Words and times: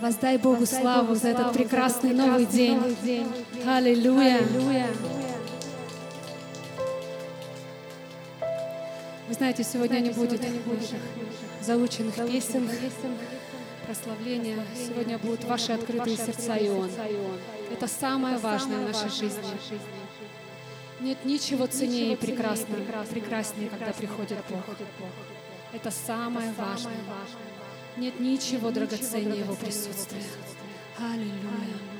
Воздай 0.00 0.36
Богу 0.36 0.66
славу 0.66 1.14
за 1.14 1.28
этот 1.28 1.52
прекрасный 1.52 2.12
новый 2.12 2.44
день. 2.44 2.80
Аллилуйя. 3.66 4.42
Вы 9.28 9.34
знаете, 9.34 9.64
сегодня 9.64 10.00
не 10.00 10.10
будет 10.10 10.42
наших 10.42 11.00
заученных 11.62 12.14
песен, 12.14 12.68
прославления. 13.86 14.58
Сегодня 14.76 15.18
будут 15.18 15.44
ваши 15.44 15.72
открытые 15.72 16.16
сердца 16.16 16.56
и 16.56 16.68
Он. 16.68 16.90
Это 17.72 17.88
самое 17.88 18.36
важное 18.36 18.78
в 18.78 18.92
нашей 18.92 19.10
жизни. 19.10 19.42
Нет 21.00 21.24
ничего 21.24 21.66
ценнее 21.66 22.12
и 22.12 22.16
прекраснее, 22.16 22.86
прекраснее, 23.10 23.68
когда 23.70 23.92
приходит 23.92 24.38
Бог. 24.48 24.60
Это 25.72 25.90
самое 25.90 26.52
важное. 26.56 26.94
Нет 27.96 28.20
ничего 28.20 28.70
драгоценнее 28.70 29.40
Его 29.40 29.54
присутствия. 29.54 30.22
Аллилуйя. 30.98 31.95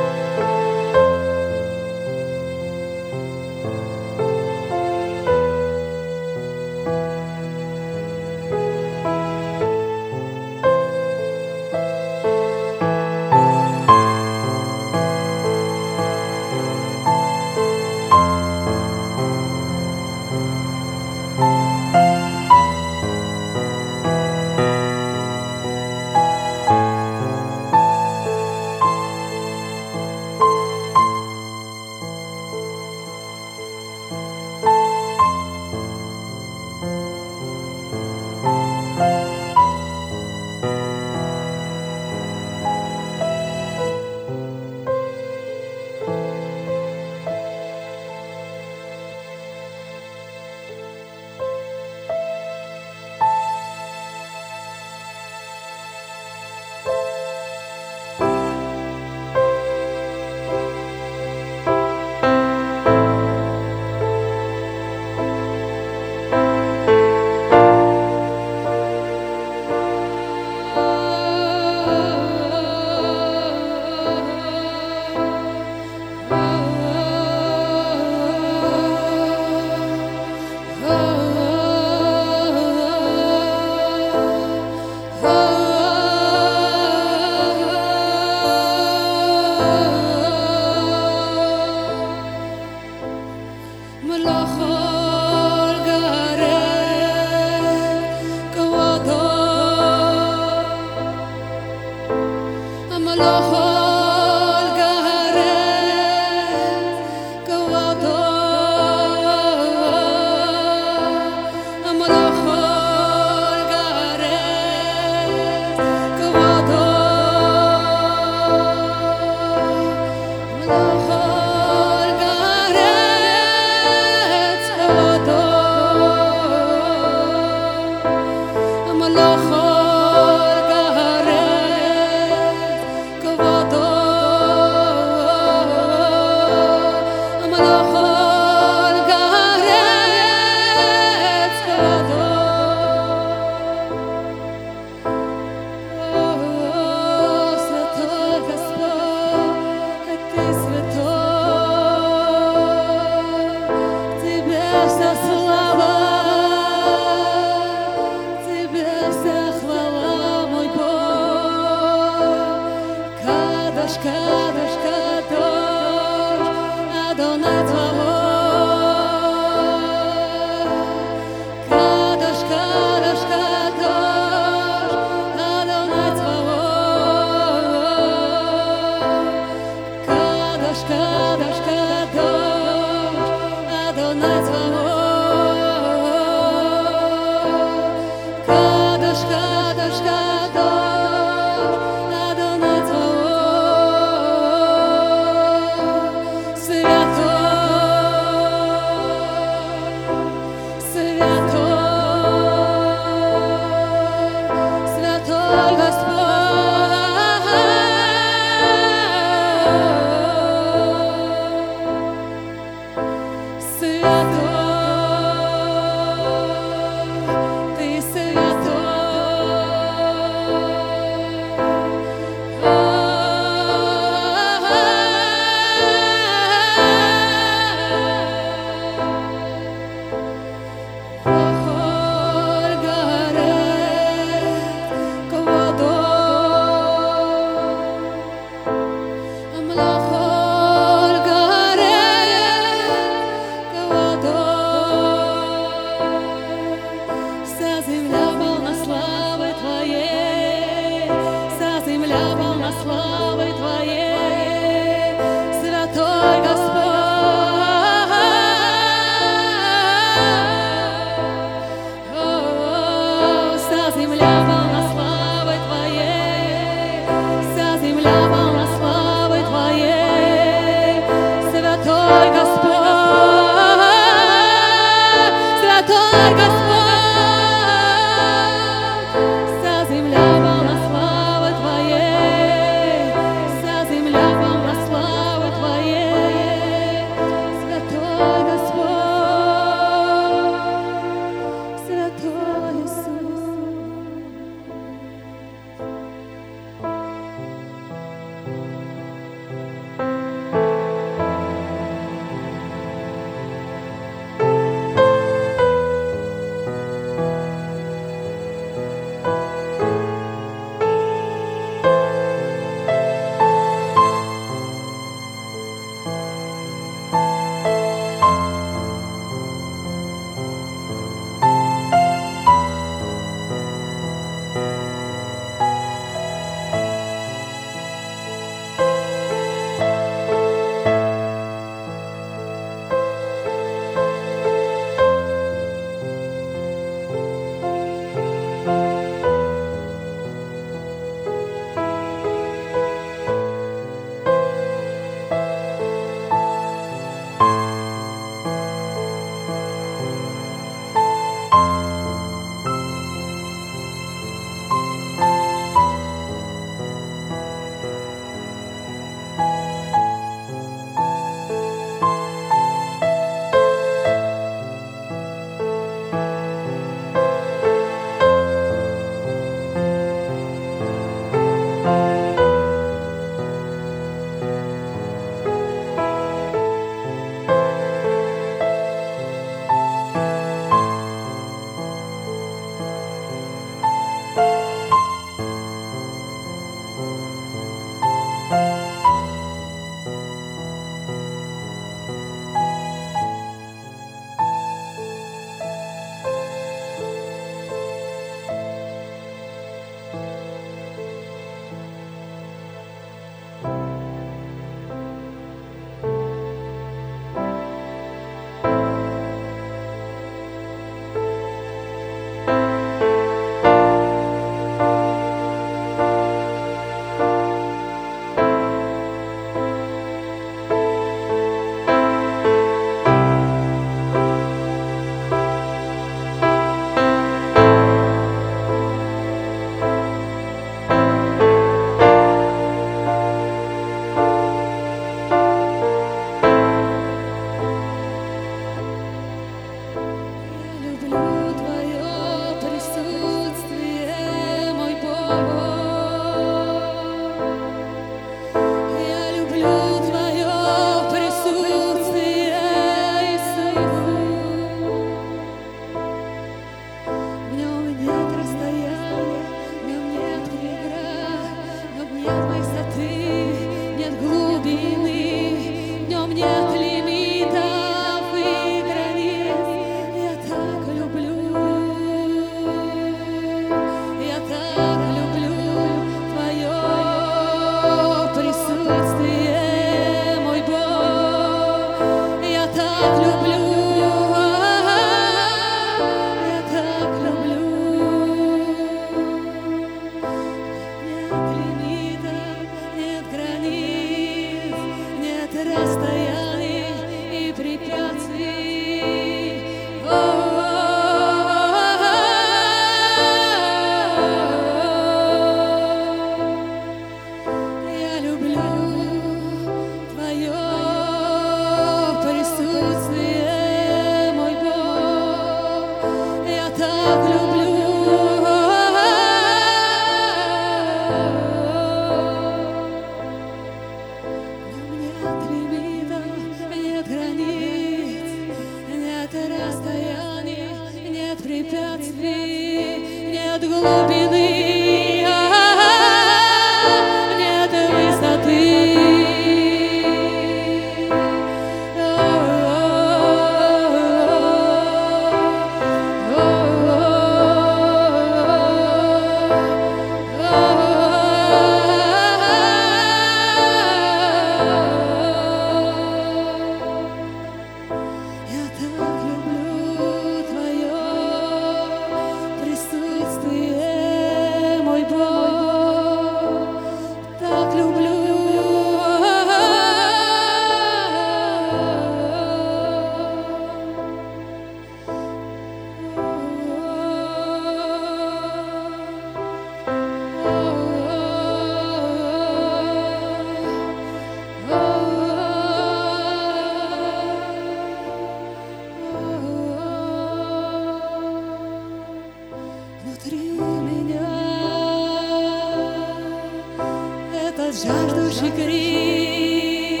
Жаждущий 597.84 598.50
крик, 598.52 600.00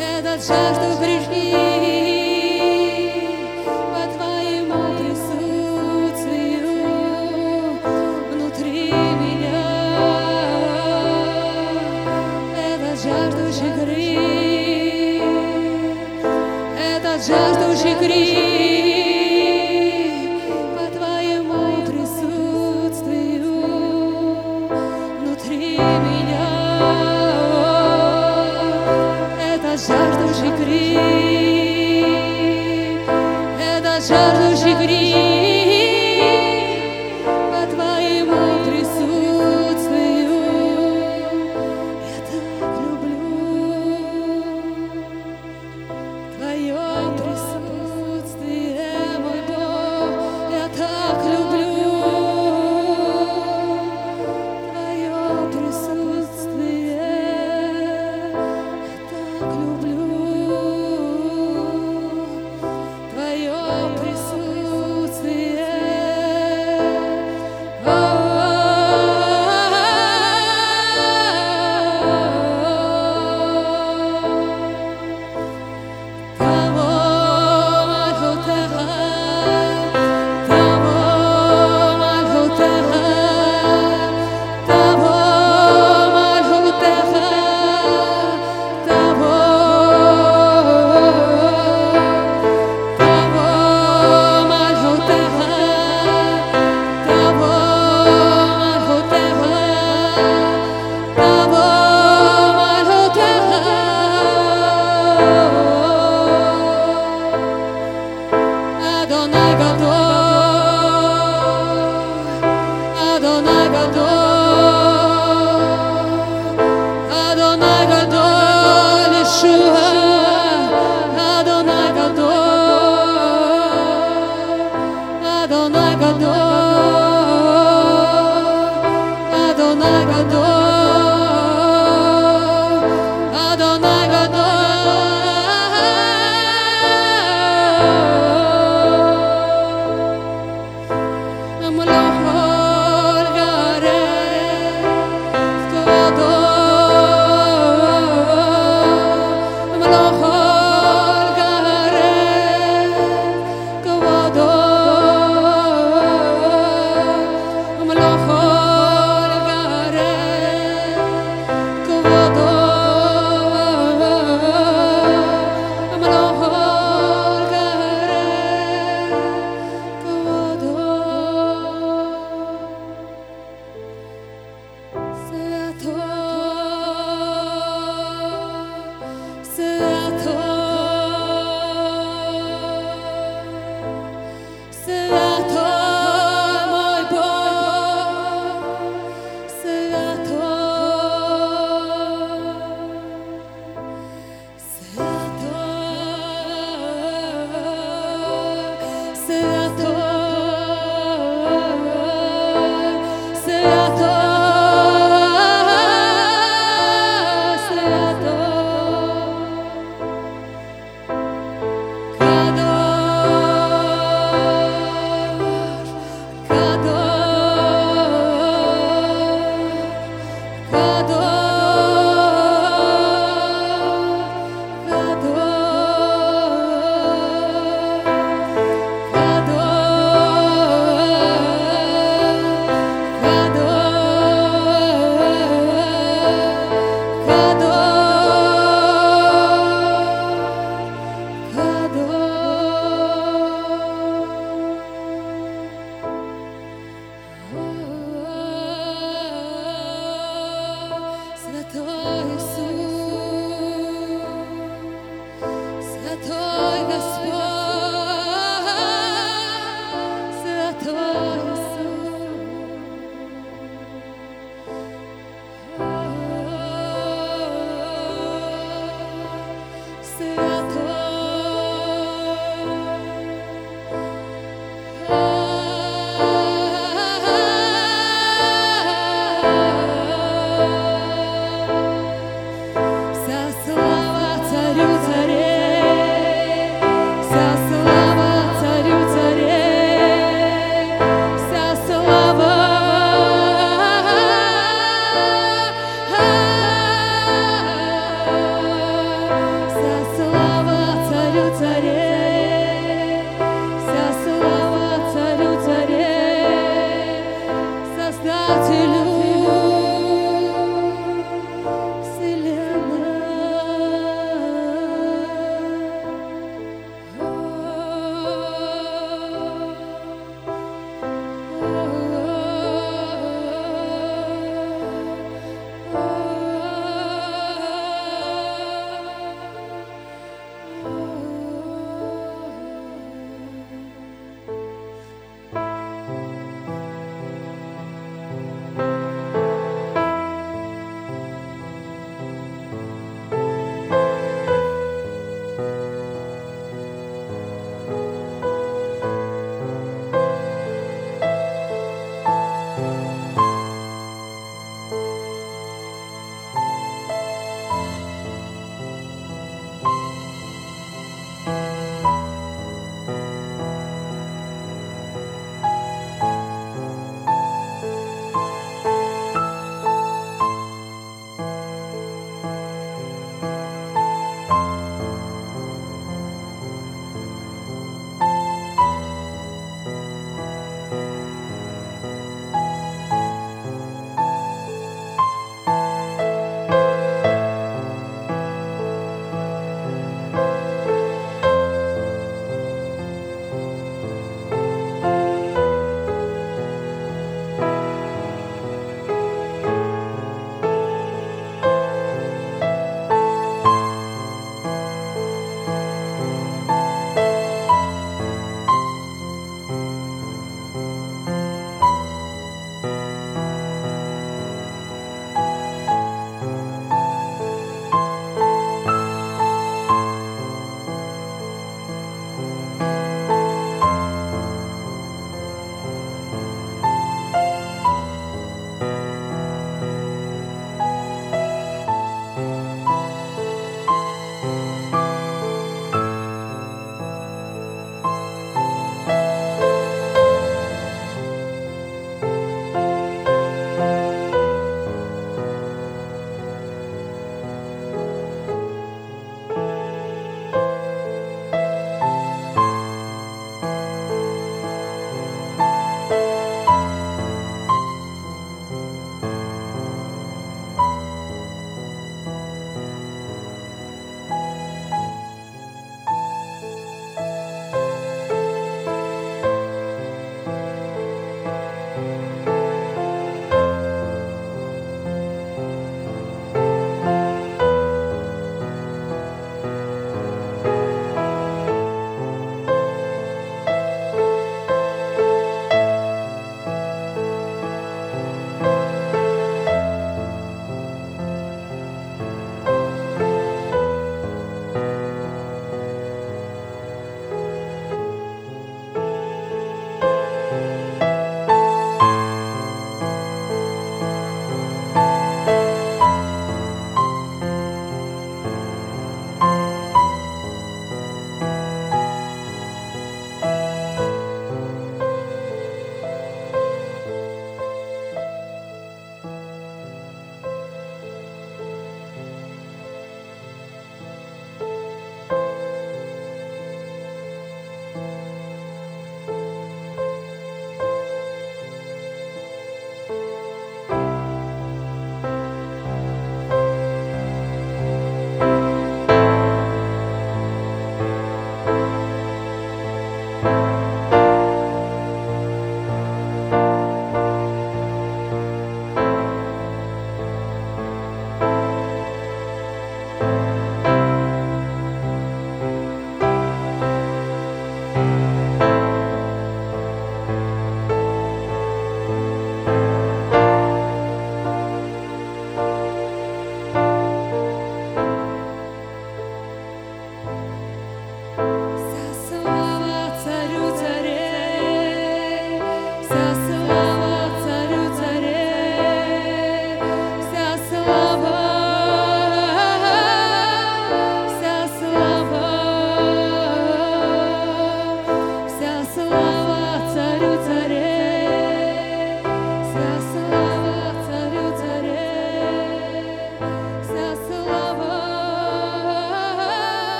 этот 0.00 0.44
жажду 0.44 0.98
это 34.10 34.34
жаждущий 34.34 34.74
крик 34.76 35.07